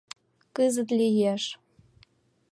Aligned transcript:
Кызыт 0.55 0.89
лиеш. 0.97 1.43